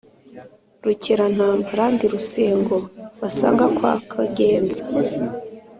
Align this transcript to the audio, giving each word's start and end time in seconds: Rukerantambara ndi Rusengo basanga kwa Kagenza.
Rukerantambara 0.85 1.83
ndi 1.93 2.05
Rusengo 2.13 2.77
basanga 3.21 3.65
kwa 3.77 3.93
Kagenza. 4.11 4.81